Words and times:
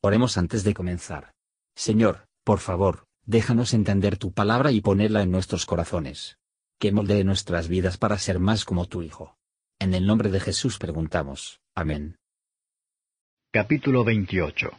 Oremos 0.00 0.38
antes 0.38 0.62
de 0.62 0.74
comenzar. 0.74 1.32
Señor, 1.74 2.28
por 2.44 2.60
favor, 2.60 3.06
déjanos 3.26 3.74
entender 3.74 4.16
tu 4.16 4.32
palabra 4.32 4.70
y 4.70 4.80
ponerla 4.80 5.22
en 5.22 5.32
nuestros 5.32 5.66
corazones. 5.66 6.38
Que 6.78 6.92
moldee 6.92 7.24
nuestras 7.24 7.66
vidas 7.66 7.98
para 7.98 8.16
ser 8.18 8.38
más 8.38 8.64
como 8.64 8.86
tu 8.86 9.02
Hijo. 9.02 9.36
En 9.80 9.94
el 9.94 10.06
nombre 10.06 10.30
de 10.30 10.38
Jesús 10.38 10.78
preguntamos. 10.78 11.60
Amén. 11.74 12.16
Capítulo 13.50 14.04
28 14.04 14.70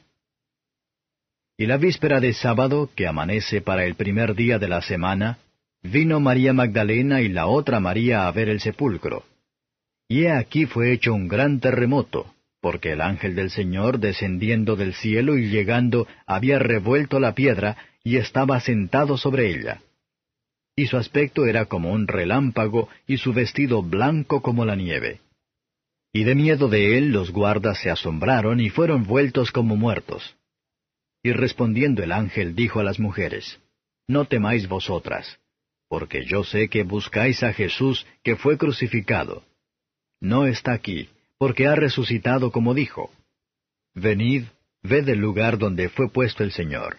Y 1.58 1.66
la 1.66 1.76
víspera 1.76 2.22
de 2.22 2.34
sábado, 2.34 2.90
que 2.96 3.08
amanece 3.08 3.62
para 3.62 3.84
el 3.84 3.96
primer 3.96 4.36
día 4.36 4.58
de 4.58 4.70
la 4.70 4.82
semana, 4.82 5.40
vino 5.82 6.22
María 6.22 6.54
Magdalena 6.54 7.22
y 7.22 7.28
la 7.28 7.48
otra 7.48 7.82
María 7.82 8.26
a 8.26 8.32
ver 8.32 8.48
el 8.48 8.62
sepulcro. 8.62 9.26
Y 10.08 10.24
he 10.24 10.32
aquí 10.32 10.66
fue 10.66 10.94
hecho 10.94 11.14
un 11.14 11.28
gran 11.28 11.60
terremoto, 11.60 12.34
porque 12.62 12.92
el 12.92 13.02
ángel 13.02 13.36
del 13.36 13.50
Señor 13.50 14.00
descendiendo 14.00 14.76
del 14.76 14.94
cielo 14.94 15.38
y 15.38 15.50
llegando 15.50 16.08
había 16.26 16.60
revuelto 16.60 17.20
la 17.20 17.34
piedra 17.34 17.78
y 18.04 18.18
estaba 18.18 18.60
sentado 18.60 19.18
sobre 19.18 19.50
ella. 19.50 19.82
Y 20.76 20.88
su 20.88 20.98
aspecto 20.98 21.46
era 21.46 21.66
como 21.66 21.92
un 21.92 22.08
relámpago 22.08 22.90
y 23.08 23.18
su 23.18 23.34
vestido 23.34 23.82
blanco 23.82 24.42
como 24.42 24.66
la 24.66 24.76
nieve. 24.76 25.22
Y 26.14 26.24
de 26.24 26.36
miedo 26.36 26.70
de 26.70 26.98
él 26.98 27.12
los 27.12 27.32
guardas 27.32 27.80
se 27.80 27.90
asombraron 27.90 28.60
y 28.60 28.70
fueron 28.70 29.04
vueltos 29.04 29.52
como 29.52 29.76
muertos. 29.76 30.36
Y 31.22 31.34
respondiendo 31.34 32.02
el 32.02 32.12
ángel 32.12 32.56
dijo 32.56 32.80
a 32.80 32.84
las 32.84 33.00
mujeres, 33.00 33.60
No 34.08 34.26
temáis 34.26 34.68
vosotras, 34.68 35.40
porque 35.88 36.26
yo 36.26 36.44
sé 36.44 36.70
que 36.70 36.84
buscáis 36.84 37.44
a 37.44 37.54
Jesús 37.54 38.08
que 38.24 38.36
fue 38.36 38.58
crucificado. 38.58 39.44
No 40.22 40.46
está 40.46 40.74
aquí 40.74 41.10
porque 41.40 41.68
ha 41.68 41.76
resucitado 41.76 42.52
como 42.52 42.76
dijo. 42.76 43.12
Venid, 43.96 44.44
ved 44.84 45.10
el 45.10 45.20
lugar 45.20 45.58
donde 45.58 45.90
fue 45.90 46.12
puesto 46.12 46.44
el 46.44 46.52
Señor. 46.52 46.98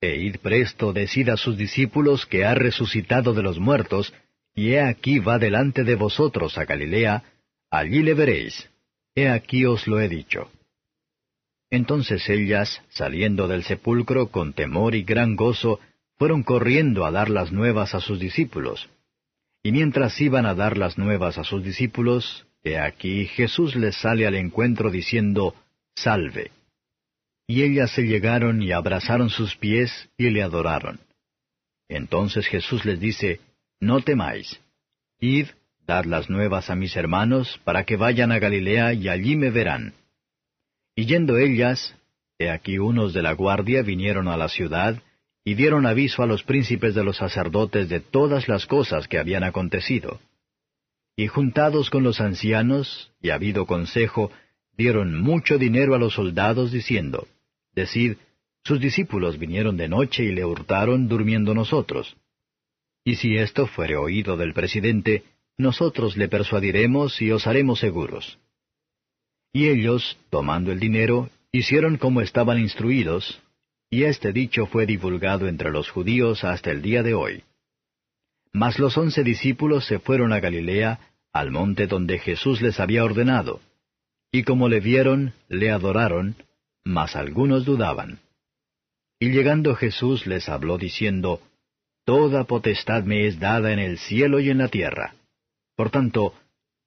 E 0.00 0.16
id 0.16 0.36
presto, 0.36 0.92
decid 0.92 1.28
a 1.28 1.36
sus 1.36 1.58
discípulos 1.58 2.24
que 2.24 2.44
ha 2.44 2.54
resucitado 2.54 3.34
de 3.34 3.42
los 3.42 3.58
muertos, 3.58 4.14
y 4.54 4.72
he 4.72 4.80
aquí 4.80 5.18
va 5.18 5.38
delante 5.38 5.84
de 5.84 5.96
vosotros 5.96 6.56
a 6.58 6.64
Galilea, 6.64 7.24
allí 7.70 8.02
le 8.02 8.14
veréis. 8.14 8.68
He 9.14 9.28
aquí 9.28 9.66
os 9.66 9.86
lo 9.86 10.00
he 10.00 10.08
dicho. 10.08 10.50
Entonces 11.70 12.28
ellas, 12.28 12.82
saliendo 12.90 13.48
del 13.48 13.64
sepulcro 13.64 14.28
con 14.28 14.52
temor 14.52 14.94
y 14.94 15.02
gran 15.02 15.36
gozo, 15.36 15.80
fueron 16.18 16.42
corriendo 16.42 17.04
a 17.04 17.10
dar 17.10 17.30
las 17.30 17.50
nuevas 17.50 17.94
a 17.94 18.00
sus 18.00 18.20
discípulos. 18.20 18.88
Y 19.62 19.72
mientras 19.72 20.20
iban 20.20 20.46
a 20.46 20.54
dar 20.54 20.76
las 20.76 20.98
nuevas 20.98 21.38
a 21.38 21.44
sus 21.44 21.64
discípulos, 21.64 22.46
He 22.64 22.78
aquí 22.78 23.26
Jesús 23.26 23.74
les 23.74 23.96
sale 23.96 24.26
al 24.26 24.34
encuentro 24.36 24.90
diciendo, 24.90 25.54
Salve. 25.94 26.50
Y 27.46 27.62
ellas 27.62 27.90
se 27.90 28.02
llegaron 28.02 28.62
y 28.62 28.72
abrazaron 28.72 29.30
sus 29.30 29.56
pies 29.56 30.08
y 30.16 30.30
le 30.30 30.42
adoraron. 30.42 31.00
Entonces 31.88 32.46
Jesús 32.46 32.84
les 32.84 33.00
dice, 33.00 33.40
No 33.80 34.00
temáis. 34.00 34.60
Id, 35.18 35.48
dad 35.86 36.04
las 36.04 36.30
nuevas 36.30 36.70
a 36.70 36.76
mis 36.76 36.96
hermanos, 36.96 37.60
para 37.64 37.84
que 37.84 37.96
vayan 37.96 38.32
a 38.32 38.38
Galilea 38.38 38.92
y 38.94 39.08
allí 39.08 39.36
me 39.36 39.50
verán. 39.50 39.94
Y 40.94 41.06
yendo 41.06 41.38
ellas, 41.38 41.96
he 42.38 42.50
aquí 42.50 42.78
unos 42.78 43.12
de 43.12 43.22
la 43.22 43.32
guardia 43.32 43.82
vinieron 43.82 44.28
a 44.28 44.36
la 44.36 44.48
ciudad, 44.48 45.02
y 45.44 45.54
dieron 45.54 45.86
aviso 45.86 46.22
a 46.22 46.26
los 46.26 46.44
príncipes 46.44 46.94
de 46.94 47.02
los 47.02 47.16
sacerdotes 47.16 47.88
de 47.88 48.00
todas 48.00 48.48
las 48.48 48.66
cosas 48.66 49.08
que 49.08 49.18
habían 49.18 49.42
acontecido. 49.42 50.20
Y 51.16 51.26
juntados 51.26 51.90
con 51.90 52.02
los 52.02 52.20
ancianos, 52.20 53.12
y 53.20 53.30
habido 53.30 53.66
consejo, 53.66 54.30
dieron 54.76 55.20
mucho 55.20 55.58
dinero 55.58 55.94
a 55.94 55.98
los 55.98 56.14
soldados, 56.14 56.72
diciendo, 56.72 57.28
Decid, 57.74 58.16
sus 58.64 58.80
discípulos 58.80 59.38
vinieron 59.38 59.76
de 59.76 59.88
noche 59.88 60.24
y 60.24 60.32
le 60.32 60.44
hurtaron 60.44 61.08
durmiendo 61.08 61.54
nosotros. 61.54 62.16
Y 63.04 63.16
si 63.16 63.36
esto 63.36 63.66
fuere 63.66 63.96
oído 63.96 64.36
del 64.36 64.54
presidente, 64.54 65.24
nosotros 65.58 66.16
le 66.16 66.28
persuadiremos 66.28 67.20
y 67.20 67.32
os 67.32 67.46
haremos 67.46 67.80
seguros. 67.80 68.38
Y 69.52 69.68
ellos, 69.68 70.16
tomando 70.30 70.72
el 70.72 70.80
dinero, 70.80 71.28
hicieron 71.50 71.98
como 71.98 72.20
estaban 72.20 72.58
instruidos, 72.58 73.42
y 73.90 74.04
este 74.04 74.32
dicho 74.32 74.66
fue 74.66 74.86
divulgado 74.86 75.48
entre 75.48 75.70
los 75.70 75.90
judíos 75.90 76.44
hasta 76.44 76.70
el 76.70 76.80
día 76.80 77.02
de 77.02 77.14
hoy. 77.14 77.44
Mas 78.52 78.78
los 78.78 78.96
once 78.98 79.24
discípulos 79.24 79.86
se 79.86 79.98
fueron 79.98 80.32
a 80.32 80.40
Galilea, 80.40 81.00
al 81.32 81.50
monte 81.50 81.86
donde 81.86 82.18
Jesús 82.18 82.60
les 82.60 82.80
había 82.80 83.04
ordenado. 83.04 83.60
Y 84.30 84.42
como 84.42 84.68
le 84.68 84.80
vieron, 84.80 85.32
le 85.48 85.70
adoraron, 85.70 86.36
mas 86.84 87.16
algunos 87.16 87.64
dudaban. 87.64 88.20
Y 89.18 89.30
llegando 89.30 89.74
Jesús 89.74 90.26
les 90.26 90.48
habló 90.48 90.78
diciendo, 90.78 91.40
Toda 92.04 92.44
potestad 92.44 93.04
me 93.04 93.26
es 93.26 93.38
dada 93.38 93.72
en 93.72 93.78
el 93.78 93.98
cielo 93.98 94.40
y 94.40 94.50
en 94.50 94.58
la 94.58 94.68
tierra. 94.68 95.14
Por 95.76 95.90
tanto, 95.90 96.34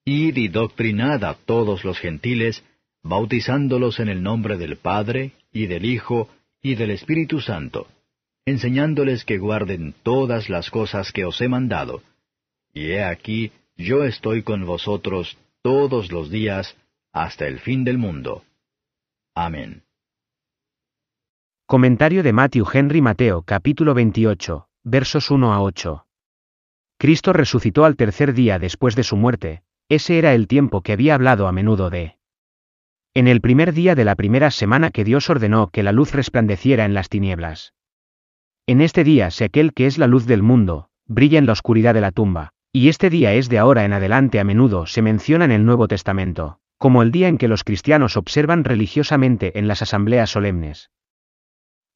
id 0.04 0.36
y 0.36 0.50
doctrinad 0.50 1.24
a 1.24 1.34
todos 1.34 1.84
los 1.84 1.98
gentiles, 1.98 2.64
bautizándolos 3.02 4.00
en 4.00 4.10
el 4.10 4.22
nombre 4.22 4.58
del 4.58 4.76
Padre, 4.76 5.32
y 5.52 5.68
del 5.68 5.86
Hijo, 5.86 6.30
y 6.62 6.76
del 6.76 6.92
Espíritu 6.92 7.40
Santo 7.40 7.88
enseñándoles 8.46 9.26
que 9.26 9.40
guarden 9.40 9.96
todas 10.04 10.50
las 10.50 10.70
cosas 10.70 11.12
que 11.12 11.26
os 11.26 11.42
he 11.42 11.50
mandado. 11.50 12.04
Y 12.74 12.92
he 12.92 13.04
aquí, 13.04 13.52
yo 13.76 14.04
estoy 14.04 14.44
con 14.44 14.66
vosotros 14.66 15.38
todos 15.62 16.12
los 16.12 16.30
días 16.30 16.78
hasta 17.12 17.48
el 17.48 17.60
fin 17.60 17.84
del 17.84 17.98
mundo. 17.98 18.44
Amén. 19.34 19.84
Comentario 21.66 22.22
de 22.22 22.32
Matthew 22.34 22.68
Henry 22.72 23.02
Mateo 23.02 23.42
capítulo 23.42 23.96
28, 23.96 24.68
versos 24.84 25.32
1 25.32 25.54
a 25.54 25.62
8. 25.62 26.06
Cristo 27.00 27.34
resucitó 27.34 27.86
al 27.86 27.96
tercer 27.96 28.34
día 28.34 28.60
después 28.60 28.96
de 28.96 29.04
su 29.04 29.18
muerte, 29.18 29.64
ese 29.90 30.20
era 30.20 30.34
el 30.36 30.48
tiempo 30.48 30.82
que 30.82 30.94
había 30.94 31.16
hablado 31.16 31.48
a 31.48 31.52
menudo 31.52 31.90
de. 31.90 32.18
En 33.16 33.28
el 33.28 33.42
primer 33.42 33.74
día 33.74 33.96
de 33.96 34.06
la 34.06 34.16
primera 34.16 34.52
semana 34.52 34.92
que 34.92 35.04
Dios 35.04 35.30
ordenó 35.30 35.70
que 35.70 35.84
la 35.84 35.92
luz 35.92 36.12
resplandeciera 36.14 36.86
en 36.86 36.94
las 36.94 37.10
tinieblas. 37.10 37.74
En 38.68 38.82
este 38.82 39.04
día 39.04 39.30
sé 39.30 39.46
aquel 39.46 39.74
que 39.74 39.86
es 39.86 40.00
la 40.00 40.08
luz 40.08 40.26
del 40.26 40.42
mundo, 40.42 40.90
brilla 41.06 41.38
en 41.38 41.46
la 41.46 41.52
oscuridad 41.52 41.94
de 41.94 42.02
la 42.02 42.12
tumba, 42.12 42.50
y 42.72 42.90
este 42.90 43.12
día 43.12 43.34
es 43.34 43.48
de 43.48 43.60
ahora 43.60 43.86
en 43.86 43.94
adelante 43.94 44.40
a 44.40 44.44
menudo 44.44 44.88
se 44.88 45.04
menciona 45.04 45.46
en 45.46 45.52
el 45.52 45.66
Nuevo 45.66 45.88
Testamento, 45.88 46.58
como 46.80 47.04
el 47.04 47.12
día 47.12 47.28
en 47.28 47.38
que 47.38 47.48
los 47.48 47.64
cristianos 47.64 48.18
observan 48.18 48.64
religiosamente 48.64 49.60
en 49.60 49.68
las 49.68 49.84
asambleas 49.84 50.32
solemnes. 50.32 50.90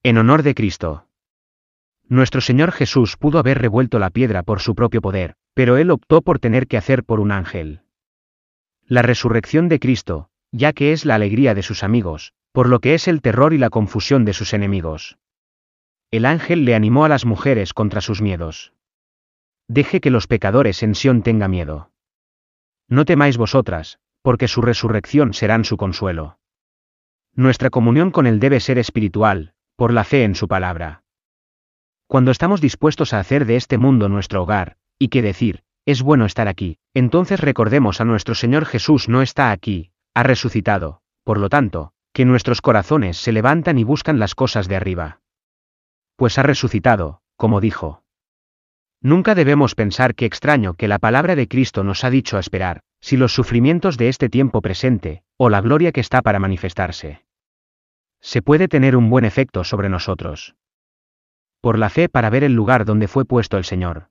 En 0.04 0.20
honor 0.20 0.44
de 0.44 0.54
Cristo. 0.54 1.08
Nuestro 2.08 2.40
Señor 2.40 2.72
Jesús 2.72 3.18
pudo 3.18 3.40
haber 3.40 3.60
revuelto 3.60 3.98
la 3.98 4.12
piedra 4.12 4.44
por 4.44 4.60
su 4.60 4.76
propio 4.76 5.02
poder, 5.02 5.34
pero 5.56 5.76
Él 5.78 5.90
optó 5.90 6.22
por 6.22 6.38
tener 6.38 6.68
que 6.68 6.78
hacer 6.78 7.04
por 7.04 7.20
un 7.20 7.32
ángel. 7.32 7.82
La 8.86 9.02
resurrección 9.02 9.70
de 9.70 9.80
Cristo, 9.80 10.30
ya 10.52 10.74
que 10.74 10.92
es 10.92 11.04
la 11.04 11.16
alegría 11.16 11.56
de 11.56 11.64
sus 11.64 11.84
amigos, 11.84 12.34
por 12.52 12.70
lo 12.70 12.80
que 12.80 12.94
es 12.94 13.08
el 13.08 13.22
terror 13.22 13.54
y 13.56 13.58
la 13.58 13.72
confusión 13.72 14.24
de 14.24 14.34
sus 14.34 14.54
enemigos. 14.54 15.18
El 16.12 16.26
ángel 16.26 16.66
le 16.66 16.74
animó 16.74 17.06
a 17.06 17.10
las 17.10 17.26
mujeres 17.26 17.76
contra 17.76 18.02
sus 18.02 18.20
miedos. 18.20 18.74
Deje 19.68 20.02
que 20.02 20.10
los 20.10 20.26
pecadores 20.26 20.82
en 20.82 20.96
Sión 20.96 21.22
tenga 21.22 21.48
miedo. 21.48 21.92
No 22.88 23.06
temáis 23.06 23.38
vosotras, 23.38 24.00
porque 24.24 24.48
su 24.48 24.64
resurrección 24.64 25.36
serán 25.36 25.66
su 25.66 25.78
consuelo. 25.78 26.40
Nuestra 27.36 27.70
comunión 27.70 28.10
con 28.10 28.26
Él 28.26 28.40
debe 28.40 28.60
ser 28.60 28.80
espiritual, 28.80 29.54
por 29.76 29.94
la 29.94 30.04
fe 30.04 30.24
en 30.24 30.34
su 30.34 30.48
palabra. 30.48 31.04
Cuando 32.08 32.32
estamos 32.32 32.60
dispuestos 32.60 33.14
a 33.14 33.20
hacer 33.20 33.46
de 33.46 33.56
este 33.56 33.78
mundo 33.78 34.10
nuestro 34.10 34.42
hogar, 34.42 34.78
y 34.98 35.10
que 35.10 35.22
decir, 35.22 35.62
es 35.86 36.02
bueno 36.02 36.26
estar 36.26 36.48
aquí, 36.48 36.80
entonces 36.96 37.40
recordemos 37.40 38.02
a 38.02 38.06
nuestro 38.06 38.34
Señor 38.34 38.66
Jesús 38.66 39.10
no 39.10 39.22
está 39.22 39.52
aquí, 39.52 39.92
ha 40.16 40.24
resucitado, 40.24 41.04
por 41.24 41.38
lo 41.38 41.50
tanto, 41.50 41.94
que 42.14 42.26
nuestros 42.26 42.62
corazones 42.62 43.18
se 43.18 43.32
levantan 43.32 43.78
y 43.78 43.84
buscan 43.84 44.18
las 44.18 44.34
cosas 44.34 44.68
de 44.68 44.76
arriba 44.76 45.20
pues 46.20 46.38
ha 46.38 46.44
resucitado, 46.44 47.22
como 47.38 47.62
dijo. 47.62 48.04
Nunca 49.02 49.36
debemos 49.36 49.74
pensar 49.74 50.16
que 50.16 50.26
extraño 50.26 50.74
que 50.74 50.90
la 50.90 51.00
palabra 51.00 51.38
de 51.38 51.48
Cristo 51.48 51.86
nos 51.86 52.04
ha 52.04 52.10
dicho 52.10 52.36
a 52.36 52.42
esperar, 52.42 52.82
si 53.00 53.16
los 53.16 53.34
sufrimientos 53.34 53.98
de 53.98 54.10
este 54.10 54.28
tiempo 54.28 54.62
presente, 54.62 55.24
o 55.38 55.50
la 55.50 55.62
gloria 55.62 55.94
que 55.94 56.02
está 56.02 56.22
para 56.22 56.38
manifestarse. 56.38 57.24
Se 58.20 58.42
puede 58.42 58.68
tener 58.68 58.98
un 58.98 59.10
buen 59.10 59.24
efecto 59.24 59.64
sobre 59.64 59.88
nosotros. 59.88 60.56
Por 61.62 61.80
la 61.80 61.90
fe 61.90 62.10
para 62.10 62.30
ver 62.30 62.44
el 62.44 62.52
lugar 62.52 62.84
donde 62.84 63.08
fue 63.08 63.24
puesto 63.24 63.56
el 63.56 63.64
Señor. 63.64 64.10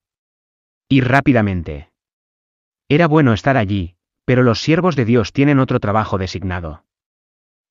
Y 0.89 1.03
rápidamente. 1.03 1.91
Era 2.89 3.07
bueno 3.07 3.35
estar 3.35 3.59
allí, 3.59 3.97
pero 4.25 4.43
los 4.43 4.63
siervos 4.63 4.97
de 4.97 5.05
Dios 5.05 5.35
tienen 5.35 5.59
otro 5.59 5.79
trabajo 5.79 6.17
designado 6.17 6.88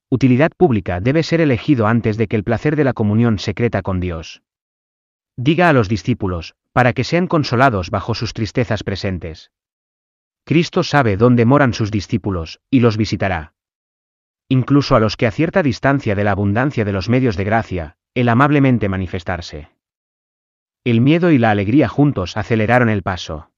utilidad 0.09 0.51
pública 0.55 0.99
debe 1.01 1.23
ser 1.23 1.41
elegido 1.41 1.87
antes 1.87 2.17
de 2.17 2.27
que 2.27 2.35
el 2.35 2.43
placer 2.43 2.75
de 2.75 2.83
la 2.83 2.93
comunión 2.93 3.39
secreta 3.39 3.81
con 3.81 3.99
Dios. 3.99 4.41
Diga 5.35 5.69
a 5.69 5.73
los 5.73 5.89
discípulos, 5.89 6.55
para 6.71 6.93
que 6.93 7.03
sean 7.03 7.27
consolados 7.27 7.89
bajo 7.89 8.15
sus 8.15 8.33
tristezas 8.33 8.83
presentes. 8.83 9.51
Cristo 10.45 10.83
sabe 10.83 11.17
dónde 11.17 11.45
moran 11.45 11.73
sus 11.73 11.91
discípulos, 11.91 12.59
y 12.69 12.79
los 12.79 12.97
visitará. 12.97 13.53
incluso 14.49 14.95
a 14.95 14.99
los 14.99 15.17
que 15.17 15.27
a 15.27 15.31
cierta 15.31 15.61
distancia 15.61 16.15
de 16.15 16.23
la 16.23 16.31
abundancia 16.31 16.85
de 16.85 16.93
los 16.93 17.09
medios 17.09 17.35
de 17.35 17.43
gracia, 17.43 17.97
el 18.13 18.29
amablemente 18.29 18.87
manifestarse. 18.87 19.69
El 20.83 21.01
miedo 21.01 21.31
y 21.31 21.37
la 21.37 21.51
alegría 21.51 21.89
juntos 21.89 22.37
aceleraron 22.37 22.87
el 22.87 23.03
paso. 23.03 23.51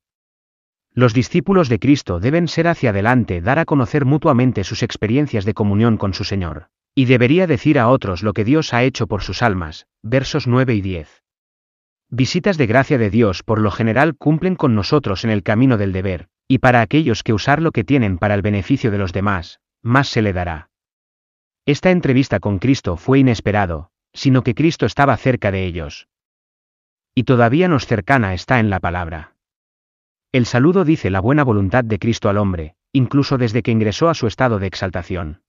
Los 1.00 1.14
discípulos 1.14 1.70
de 1.70 1.80
Cristo 1.80 2.20
deben 2.20 2.50
ser 2.50 2.68
hacia 2.68 2.90
adelante 2.90 3.40
dar 3.40 3.58
a 3.58 3.64
conocer 3.64 4.04
mutuamente 4.04 4.66
sus 4.66 4.84
experiencias 4.84 5.46
de 5.46 5.54
comunión 5.54 5.96
con 5.96 6.14
su 6.14 6.26
Señor, 6.26 6.68
y 6.94 7.06
debería 7.06 7.48
decir 7.48 7.80
a 7.80 7.88
otros 7.88 8.22
lo 8.22 8.34
que 8.34 8.44
Dios 8.44 8.74
ha 8.74 8.84
hecho 8.84 9.08
por 9.08 9.22
sus 9.22 9.42
almas, 9.42 9.88
versos 10.04 10.46
9 10.46 10.76
y 10.76 10.82
10. 10.82 11.24
Visitas 12.10 12.58
de 12.58 12.68
gracia 12.68 12.98
de 12.98 13.10
Dios 13.10 13.44
por 13.44 13.62
lo 13.62 13.72
general 13.72 14.18
cumplen 14.18 14.58
con 14.58 14.76
nosotros 14.76 15.24
en 15.24 15.30
el 15.30 15.42
camino 15.42 15.78
del 15.78 15.94
deber, 15.94 16.28
y 16.50 16.58
para 16.58 16.82
aquellos 16.82 17.24
que 17.24 17.32
usar 17.32 17.62
lo 17.62 17.72
que 17.72 17.86
tienen 17.86 18.18
para 18.18 18.36
el 18.36 18.42
beneficio 18.42 18.92
de 18.92 18.98
los 18.98 19.14
demás, 19.14 19.62
más 19.82 20.10
se 20.10 20.22
le 20.22 20.34
dará. 20.34 20.70
Esta 21.66 21.92
entrevista 21.92 22.42
con 22.42 22.60
Cristo 22.60 22.98
fue 22.98 23.20
inesperado, 23.20 23.90
sino 24.12 24.44
que 24.44 24.54
Cristo 24.54 24.86
estaba 24.86 25.16
cerca 25.16 25.50
de 25.50 25.64
ellos. 25.64 26.10
Y 27.16 27.24
todavía 27.24 27.70
nos 27.70 27.86
cercana 27.86 28.34
está 28.34 28.60
en 28.60 28.70
la 28.70 28.82
palabra. 28.82 29.39
El 30.32 30.46
saludo 30.46 30.86
dice 30.86 31.10
la 31.10 31.22
buena 31.22 31.44
voluntad 31.44 31.84
de 31.84 31.98
Cristo 31.98 32.30
al 32.30 32.38
hombre, 32.38 32.76
incluso 32.94 33.40
desde 33.40 33.64
que 33.64 33.72
ingresó 33.72 34.10
a 34.10 34.14
su 34.14 34.28
estado 34.28 34.60
de 34.60 34.68
exaltación. 34.68 35.42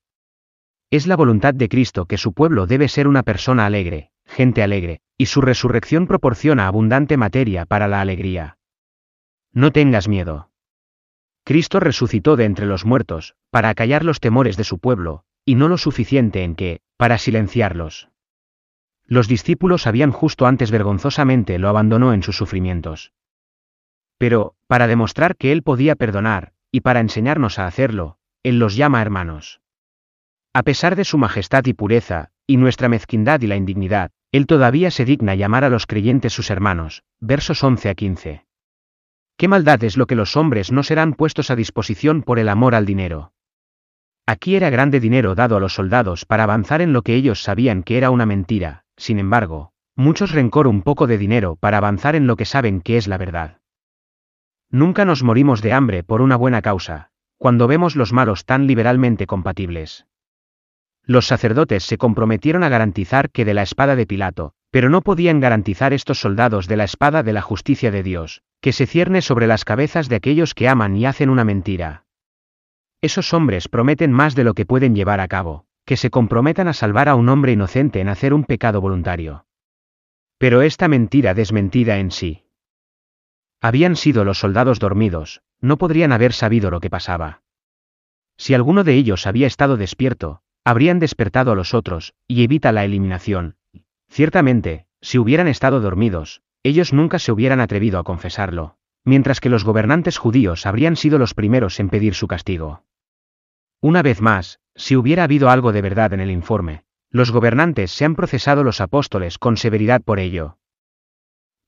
Es 0.91 1.07
la 1.07 1.17
voluntad 1.17 1.53
de 1.53 1.69
Cristo 1.69 2.07
que 2.07 2.17
su 2.17 2.33
pueblo 2.33 2.67
debe 2.67 2.89
ser 2.89 3.07
una 3.07 3.23
persona 3.23 3.67
alegre, 3.67 4.11
gente 4.25 4.63
alegre, 4.63 5.03
y 5.19 5.27
su 5.27 5.43
resurrección 5.43 6.07
proporciona 6.07 6.67
abundante 6.67 7.19
materia 7.19 7.67
para 7.67 7.89
la 7.89 8.01
alegría. 8.01 8.57
No 9.53 9.71
tengas 9.71 10.09
miedo. 10.09 10.51
Cristo 11.45 11.79
resucitó 11.79 12.37
de 12.37 12.47
entre 12.47 12.65
los 12.65 12.87
muertos, 12.87 13.35
para 13.51 13.69
acallar 13.69 14.03
los 14.03 14.19
temores 14.19 14.57
de 14.57 14.65
su 14.65 14.79
pueblo, 14.79 15.25
y 15.45 15.57
no 15.57 15.69
lo 15.69 15.77
suficiente 15.77 16.43
en 16.43 16.55
que, 16.55 16.81
para 16.97 17.19
silenciarlos. 17.19 18.09
Los 19.05 19.29
discípulos 19.29 19.87
habían 19.87 20.11
justo 20.11 20.47
antes 20.47 20.71
vergonzosamente 20.71 21.59
lo 21.59 21.69
abandonó 21.69 22.15
en 22.15 22.23
sus 22.23 22.37
sufrimientos. 22.37 23.13
Pero, 24.21 24.55
para 24.67 24.87
demostrar 24.87 25.35
que 25.35 25.51
Él 25.51 25.63
podía 25.63 25.97
perdonar, 25.97 26.53
y 26.71 26.83
para 26.83 27.01
enseñarnos 27.01 27.59
a 27.59 27.67
hacerlo, 27.67 28.19
Él 28.43 28.59
los 28.59 28.77
llama 28.77 29.01
hermanos. 29.01 29.63
A 30.53 30.63
pesar 30.63 30.95
de 30.95 31.05
su 31.05 31.17
majestad 31.17 31.65
y 31.65 31.73
pureza, 31.73 32.31
y 32.47 32.59
nuestra 32.59 32.91
mezquindad 32.91 33.41
y 33.41 33.47
la 33.47 33.57
indignidad, 33.57 34.11
Él 34.31 34.47
todavía 34.47 34.91
se 34.91 35.07
digna 35.07 35.35
llamar 35.37 35.65
a 35.65 35.71
los 35.71 35.87
creyentes 35.87 36.35
sus 36.35 36.51
hermanos, 36.51 37.03
versos 37.19 37.65
11 37.65 37.89
a 37.89 37.95
15. 37.95 38.47
¿Qué 39.39 39.49
maldad 39.49 39.83
es 39.85 39.97
lo 39.97 40.07
que 40.07 40.17
los 40.17 40.37
hombres 40.37 40.71
no 40.71 40.83
serán 40.83 41.15
puestos 41.15 41.51
a 41.51 41.57
disposición 41.57 42.23
por 42.23 42.39
el 42.39 42.51
amor 42.51 42.75
al 42.75 42.85
dinero? 42.85 43.33
Aquí 44.27 44.55
era 44.55 44.69
grande 44.69 45.01
dinero 45.01 45.35
dado 45.35 45.57
a 45.57 45.61
los 45.61 45.73
soldados 45.73 46.27
para 46.27 46.43
avanzar 46.43 46.83
en 46.83 46.93
lo 46.93 47.01
que 47.01 47.15
ellos 47.15 47.43
sabían 47.43 47.83
que 47.83 47.97
era 47.97 48.11
una 48.11 48.27
mentira, 48.27 48.85
sin 48.99 49.19
embargo, 49.19 49.73
muchos 49.97 50.33
rencor 50.33 50.67
un 50.67 50.83
poco 50.83 51.07
de 51.07 51.17
dinero 51.17 51.57
para 51.57 51.79
avanzar 51.79 52.17
en 52.17 52.27
lo 52.27 52.37
que 52.37 52.45
saben 52.45 52.83
que 52.83 52.99
es 52.99 53.09
la 53.09 53.17
verdad. 53.17 53.60
Nunca 54.71 55.05
nos 55.05 55.23
morimos 55.23 55.63
de 55.63 55.73
hambre 55.73 56.05
por 56.05 56.23
una 56.23 56.37
buena 56.37 56.63
causa, 56.63 57.11
cuando 57.39 57.67
vemos 57.67 57.97
los 57.97 58.13
malos 58.13 58.45
tan 58.45 58.67
liberalmente 58.67 59.27
compatibles. 59.27 60.07
Los 61.05 61.27
sacerdotes 61.27 61.85
se 61.85 61.99
comprometieron 61.99 62.63
a 62.63 62.69
garantizar 62.69 63.31
que 63.31 63.45
de 63.45 63.55
la 63.55 63.63
espada 63.63 63.97
de 63.97 64.07
Pilato, 64.07 64.53
pero 64.71 64.89
no 64.89 65.03
podían 65.03 65.41
garantizar 65.41 65.93
estos 65.93 66.21
soldados 66.21 66.69
de 66.69 66.77
la 66.77 66.85
espada 66.85 67.23
de 67.23 67.33
la 67.33 67.43
justicia 67.43 67.91
de 67.91 68.05
Dios, 68.05 68.43
que 68.61 68.73
se 68.73 68.87
cierne 68.87 69.23
sobre 69.23 69.49
las 69.49 69.65
cabezas 69.65 70.09
de 70.09 70.17
aquellos 70.17 70.55
que 70.55 70.69
aman 70.69 70.97
y 70.97 71.07
hacen 71.07 71.31
una 71.31 71.45
mentira. 71.45 72.05
Esos 73.01 73.33
hombres 73.35 73.69
prometen 73.69 74.13
más 74.13 74.35
de 74.35 74.45
lo 74.45 74.55
que 74.55 74.67
pueden 74.67 74.95
llevar 74.95 75.21
a 75.21 75.29
cabo, 75.29 75.65
que 75.85 75.97
se 75.97 76.11
comprometan 76.11 76.69
a 76.69 76.75
salvar 76.75 77.09
a 77.09 77.17
un 77.17 77.29
hombre 77.29 77.53
inocente 77.53 78.01
en 78.01 78.09
hacer 78.09 78.33
un 78.33 78.45
pecado 78.45 78.81
voluntario. 78.81 79.47
Pero 80.39 80.63
esta 80.63 80.87
mentira 80.87 81.35
desmentida 81.35 81.99
en 81.99 82.11
sí, 82.11 82.45
habían 83.61 83.97
sido 83.97 84.25
los 84.25 84.39
soldados 84.39 84.79
dormidos, 84.79 85.43
no 85.61 85.77
podrían 85.77 86.13
haber 86.13 86.33
sabido 86.33 86.71
lo 86.71 86.81
que 86.81 86.91
pasaba. 86.91 87.43
Si 88.37 88.55
alguno 88.55 88.85
de 88.85 88.95
ellos 88.95 89.27
había 89.27 89.47
estado 89.47 89.77
despierto, 89.77 90.43
habrían 90.65 90.99
despertado 90.99 91.53
a 91.53 91.55
los 91.55 91.75
otros, 91.75 92.15
y 92.27 92.43
evita 92.43 92.73
la 92.73 92.85
eliminación. 92.85 93.57
Ciertamente, 94.09 94.87
si 95.03 95.19
hubieran 95.19 95.49
estado 95.49 95.81
dormidos, 95.81 96.43
ellos 96.63 96.93
nunca 96.93 97.19
se 97.19 97.33
hubieran 97.33 97.61
atrevido 97.61 97.99
a 97.99 98.05
confesarlo, 98.05 98.77
mientras 99.05 99.41
que 99.41 99.49
los 99.49 99.65
gobernantes 99.65 100.19
judíos 100.19 100.67
habrían 100.67 100.97
sido 100.97 101.19
los 101.19 101.35
primeros 101.35 101.81
en 101.81 101.89
pedir 101.89 102.15
su 102.15 102.29
castigo. 102.29 102.85
Una 103.81 104.03
vez 104.03 104.21
más, 104.21 104.61
si 104.75 104.97
hubiera 104.97 105.25
habido 105.25 105.51
algo 105.51 105.73
de 105.73 105.83
verdad 105.83 106.13
en 106.13 106.21
el 106.21 106.31
informe, 106.31 106.85
los 107.11 107.31
gobernantes 107.31 107.91
se 107.91 108.05
han 108.05 108.15
procesado 108.15 108.63
los 108.63 108.81
apóstoles 108.81 109.39
con 109.39 109.57
severidad 109.57 110.03
por 110.03 110.21
ello, 110.21 110.59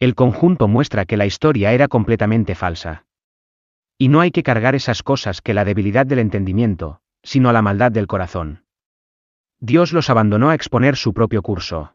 el 0.03 0.17
conjunto 0.17 0.67
muestra 0.67 1.05
que 1.05 1.17
la 1.17 1.27
historia 1.27 1.71
era 1.71 1.87
completamente 1.87 2.57
falsa. 2.57 3.05
Y 3.97 4.09
no 4.09 4.21
hay 4.21 4.33
que 4.33 4.43
cargar 4.43 4.75
esas 4.75 5.05
cosas 5.05 5.41
que 5.41 5.55
la 5.55 5.65
debilidad 5.65 6.07
del 6.07 6.19
entendimiento, 6.19 7.01
sino 7.23 7.49
a 7.49 7.53
la 7.53 7.63
maldad 7.63 7.93
del 7.93 8.09
corazón. 8.09 8.65
Dios 9.61 9.93
los 9.93 10.11
abandonó 10.11 10.51
a 10.51 10.57
exponer 10.57 10.97
su 10.97 11.15
propio 11.15 11.41
curso. 11.41 11.95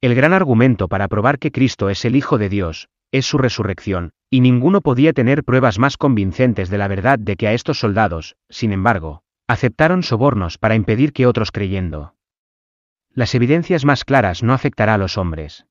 El 0.00 0.14
gran 0.14 0.32
argumento 0.32 0.88
para 0.88 1.06
probar 1.06 1.38
que 1.38 1.52
Cristo 1.52 1.90
es 1.90 2.02
el 2.06 2.16
Hijo 2.16 2.38
de 2.38 2.48
Dios, 2.48 2.88
es 3.10 3.26
su 3.26 3.36
resurrección, 3.36 4.12
y 4.30 4.40
ninguno 4.40 4.80
podía 4.80 5.12
tener 5.12 5.44
pruebas 5.44 5.78
más 5.78 5.98
convincentes 5.98 6.70
de 6.70 6.78
la 6.78 6.88
verdad 6.88 7.18
de 7.18 7.36
que 7.36 7.46
a 7.46 7.52
estos 7.52 7.78
soldados, 7.78 8.36
sin 8.48 8.72
embargo, 8.72 9.22
aceptaron 9.46 10.02
sobornos 10.02 10.56
para 10.56 10.76
impedir 10.76 11.12
que 11.12 11.26
otros 11.26 11.52
creyendo. 11.52 12.14
Las 13.12 13.34
evidencias 13.34 13.84
más 13.84 14.06
claras 14.06 14.42
no 14.42 14.54
afectará 14.54 14.94
a 14.94 14.98
los 14.98 15.18
hombres 15.18 15.66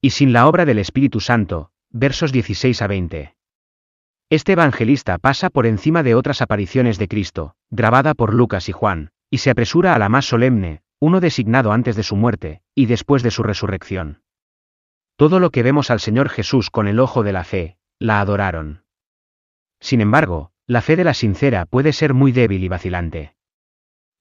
y 0.00 0.10
sin 0.10 0.32
la 0.32 0.46
obra 0.46 0.64
del 0.64 0.78
Espíritu 0.78 1.20
Santo, 1.20 1.70
versos 1.90 2.30
16 2.30 2.82
a 2.82 2.86
20. 2.86 3.34
Este 4.30 4.52
evangelista 4.52 5.18
pasa 5.18 5.50
por 5.50 5.66
encima 5.66 6.02
de 6.02 6.14
otras 6.14 6.42
apariciones 6.42 6.98
de 6.98 7.08
Cristo, 7.08 7.56
grabada 7.70 8.14
por 8.14 8.34
Lucas 8.34 8.68
y 8.68 8.72
Juan, 8.72 9.10
y 9.30 9.38
se 9.38 9.50
apresura 9.50 9.94
a 9.94 9.98
la 9.98 10.08
más 10.08 10.26
solemne, 10.26 10.82
uno 11.00 11.20
designado 11.20 11.72
antes 11.72 11.96
de 11.96 12.02
su 12.02 12.14
muerte, 12.14 12.62
y 12.74 12.86
después 12.86 13.22
de 13.22 13.30
su 13.30 13.42
resurrección. 13.42 14.22
Todo 15.16 15.40
lo 15.40 15.50
que 15.50 15.62
vemos 15.62 15.90
al 15.90 15.98
Señor 15.98 16.28
Jesús 16.28 16.70
con 16.70 16.86
el 16.86 17.00
ojo 17.00 17.22
de 17.22 17.32
la 17.32 17.42
fe, 17.42 17.78
la 17.98 18.20
adoraron. 18.20 18.84
Sin 19.80 20.00
embargo, 20.00 20.52
la 20.66 20.82
fe 20.82 20.94
de 20.94 21.04
la 21.04 21.14
sincera 21.14 21.64
puede 21.66 21.92
ser 21.92 22.14
muy 22.14 22.30
débil 22.30 22.62
y 22.62 22.68
vacilante. 22.68 23.34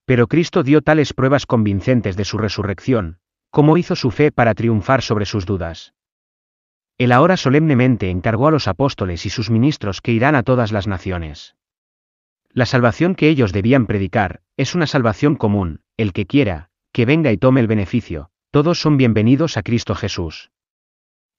Pero 0.06 0.28
Cristo 0.28 0.63
dio 0.63 0.82
tales 0.82 1.13
pruebas 1.13 1.46
convincentes 1.46 2.16
de 2.16 2.25
su 2.25 2.38
resurrección, 2.38 3.20
cómo 3.50 3.77
hizo 3.77 3.96
su 3.96 4.12
fe 4.12 4.32
para 4.32 4.54
triunfar 4.54 5.01
sobre 5.01 5.25
sus 5.25 5.46
dudas. 5.46 5.94
Él 6.98 7.12
ahora 7.12 7.38
solemnemente 7.38 8.10
encargó 8.10 8.48
a 8.48 8.51
los 8.51 8.68
apóstoles 8.68 9.25
y 9.25 9.30
sus 9.30 9.50
ministros 9.50 10.01
que 10.01 10.12
irán 10.12 10.36
a 10.36 10.44
todas 10.44 10.72
las 10.72 10.88
naciones. 10.88 11.56
La 12.51 12.66
salvación 12.66 13.13
que 13.13 13.30
ellos 13.30 13.54
debían 13.54 13.86
predicar, 13.86 14.42
es 14.58 14.74
una 14.74 14.88
salvación 14.88 15.36
común, 15.36 15.82
el 15.96 16.12
que 16.12 16.25
quiera, 16.25 16.70
que 16.92 17.06
venga 17.06 17.32
y 17.32 17.38
tome 17.38 17.62
el 17.62 17.68
beneficio, 17.68 18.32
todos 18.50 18.82
son 18.82 18.98
bienvenidos 18.98 19.58
a 19.58 19.63
Cristo 19.63 19.94
Jesús. 19.94 20.51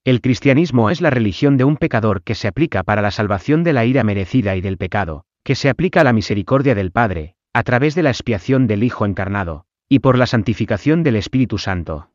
El 0.04 0.20
cristianismo 0.20 0.90
es 0.90 1.00
la 1.00 1.10
religión 1.10 1.56
de 1.56 1.64
un 1.64 1.76
pecador 1.76 2.22
que 2.22 2.36
se 2.36 2.46
aplica 2.46 2.84
para 2.84 3.02
la 3.02 3.10
salvación 3.10 3.64
de 3.64 3.72
la 3.72 3.84
ira 3.84 4.04
merecida 4.04 4.54
y 4.54 4.60
del 4.60 4.78
pecado, 4.78 5.24
que 5.42 5.56
se 5.56 5.68
aplica 5.68 6.02
a 6.02 6.04
la 6.04 6.12
misericordia 6.12 6.74
del 6.76 6.92
Padre, 6.92 7.34
a 7.52 7.64
través 7.64 7.94
de 7.94 8.04
la 8.04 8.10
expiación 8.10 8.68
del 8.68 8.84
Hijo 8.84 9.04
encarnado, 9.04 9.66
y 9.88 10.00
por 10.00 10.18
la 10.18 10.26
santificación 10.26 11.02
del 11.02 11.16
Espíritu 11.16 11.56
Santo. 11.58 12.10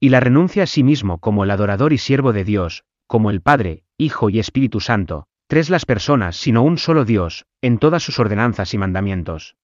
Y 0.00 0.08
la 0.08 0.20
renuncia 0.20 0.62
a 0.62 0.66
sí 0.66 0.82
mismo 0.82 1.18
como 1.18 1.44
el 1.44 1.50
adorador 1.50 1.92
y 1.92 1.98
siervo 1.98 2.32
de 2.32 2.44
Dios, 2.44 2.84
como 3.06 3.30
el 3.30 3.42
Padre, 3.42 3.84
Hijo 3.98 4.30
y 4.30 4.38
Espíritu 4.38 4.80
Santo, 4.80 5.26
tres 5.46 5.70
las 5.70 5.84
personas 5.84 6.36
sino 6.36 6.62
un 6.62 6.78
solo 6.78 7.04
Dios, 7.04 7.44
en 7.60 7.78
todas 7.78 8.02
sus 8.02 8.18
ordenanzas 8.18 8.72
y 8.74 8.78
mandamientos. 8.78 9.56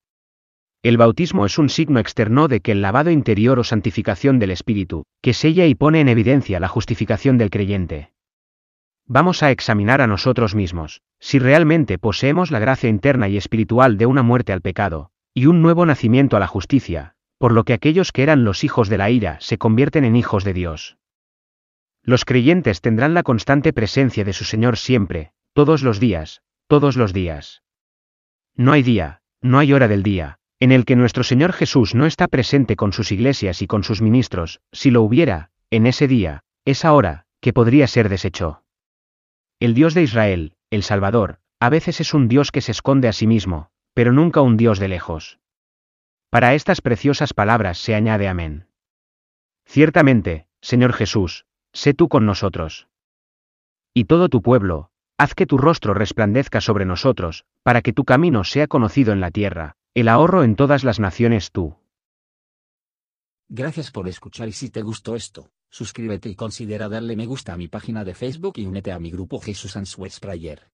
El 0.83 0.97
bautismo 0.97 1.45
es 1.47 1.59
un 1.59 1.69
signo 1.69 2.00
externo 2.00 2.49
de 2.49 2.61
que 2.61 2.73
el 2.73 2.80
lavado 2.80 3.11
interior 3.11 3.59
o 3.59 3.64
santificación 3.64 4.38
del 4.38 4.50
Espíritu, 4.50 5.04
que 5.21 5.35
sella 5.35 5.66
y 5.66 5.75
pone 5.75 6.00
en 6.00 6.09
evidencia 6.09 6.61
la 6.61 6.69
justificación 6.69 7.37
del 7.37 7.50
creyente. 7.50 8.12
Vamos 9.07 9.42
a 9.42 9.50
examinar 9.50 10.00
a 10.00 10.07
nosotros 10.07 10.54
mismos, 10.54 11.02
si 11.19 11.38
realmente 11.38 11.99
poseemos 11.99 12.50
la 12.50 12.61
gracia 12.61 12.88
interna 12.88 13.28
y 13.28 13.37
espiritual 13.37 13.99
de 13.99 14.07
una 14.07 14.23
muerte 14.23 14.52
al 14.52 14.62
pecado, 14.62 15.10
y 15.35 15.47
un 15.47 15.63
nuevo 15.63 15.87
nacimiento 15.87 16.37
a 16.37 16.41
la 16.41 16.47
justicia, 16.47 17.15
por 17.39 17.53
lo 17.53 17.65
que 17.65 17.73
aquellos 17.73 18.13
que 18.13 18.23
eran 18.23 18.45
los 18.45 18.65
hijos 18.65 18.89
de 18.89 18.99
la 18.99 19.11
ira 19.11 19.39
se 19.41 19.59
convierten 19.59 20.05
en 20.05 20.17
hijos 20.17 20.45
de 20.45 20.53
Dios. 20.53 20.99
Los 22.03 22.25
creyentes 22.25 22.81
tendrán 22.81 23.15
la 23.15 23.23
constante 23.23 23.73
presencia 23.73 24.25
de 24.25 24.33
su 24.33 24.45
Señor 24.45 24.77
siempre, 24.77 25.33
todos 25.53 25.83
los 25.83 26.01
días, 26.01 26.43
todos 26.67 26.97
los 26.97 27.13
días. 27.13 27.63
No 28.57 28.73
hay 28.73 28.83
día, 28.83 29.23
no 29.41 29.59
hay 29.59 29.73
hora 29.73 29.89
del 29.89 30.03
día, 30.03 30.39
en 30.59 30.73
el 30.73 30.85
que 30.85 30.97
nuestro 30.97 31.25
Señor 31.25 31.53
Jesús 31.53 31.95
no 31.95 32.07
está 32.07 32.29
presente 32.29 32.77
con 32.77 32.93
sus 32.93 33.13
iglesias 33.13 33.63
y 33.63 33.67
con 33.67 33.85
sus 33.85 34.03
ministros, 34.03 34.61
si 34.73 34.91
lo 34.91 35.03
hubiera, 35.03 35.51
en 35.71 35.87
ese 35.87 36.09
día, 36.09 36.43
esa 36.65 36.93
hora, 36.93 37.25
que 37.41 37.53
podría 37.53 37.87
ser 37.87 38.09
deshecho. 38.09 38.63
El 39.59 39.75
Dios 39.75 39.95
de 39.95 40.03
Israel, 40.03 40.55
el 40.71 40.83
Salvador, 40.83 41.39
a 41.59 41.71
veces 41.71 42.01
es 42.01 42.15
un 42.15 42.29
Dios 42.29 42.53
que 42.53 42.61
se 42.61 42.73
esconde 42.73 43.09
a 43.09 43.13
sí 43.13 43.27
mismo, 43.27 43.71
pero 43.95 44.13
nunca 44.13 44.41
un 44.41 44.57
Dios 44.57 44.79
de 44.79 44.89
lejos. 44.89 45.39
Para 46.31 46.55
estas 46.55 46.81
preciosas 46.81 47.35
palabras 47.35 47.79
se 47.79 47.95
añade 47.95 48.29
amén. 48.29 48.69
Ciertamente, 49.65 50.47
Señor 50.61 50.93
Jesús, 50.93 51.47
sé 51.73 51.95
tú 51.95 52.09
con 52.09 52.27
nosotros. 52.27 52.89
Y 53.95 54.05
todo 54.05 54.29
tu 54.29 54.43
pueblo, 54.43 54.91
haz 55.19 55.35
que 55.35 55.47
tu 55.47 55.59
rostro 55.59 55.95
resplandezca 55.95 56.61
sobre 56.61 56.85
nosotros, 56.85 57.45
para 57.63 57.83
que 57.83 57.93
tu 57.93 58.05
camino 58.05 58.45
sea 58.45 58.69
conocido 58.69 59.13
en 59.13 59.21
la 59.21 59.31
tierra, 59.31 59.77
el 59.95 60.09
ahorro 60.09 60.45
en 60.45 60.57
todas 60.57 60.85
las 60.85 61.01
naciones 61.01 61.51
tú. 61.51 61.77
Gracias 63.49 63.91
por 63.91 64.09
escuchar 64.09 64.49
y 64.49 64.53
si 64.53 64.71
te 64.71 64.83
gustó 64.83 65.17
esto, 65.17 65.51
suscríbete 65.69 66.29
y 66.29 66.37
considera 66.37 66.89
darle 66.89 67.17
me 67.17 67.27
gusta 67.27 67.53
a 67.53 67.57
mi 67.57 67.67
página 67.67 68.05
de 68.05 68.15
Facebook 68.15 68.55
y 68.57 68.67
únete 68.67 68.93
a 68.93 69.01
mi 69.01 69.11
grupo 69.11 69.41
Jesús 69.41 69.77
Answers 69.77 70.21
Prayer. 70.21 70.71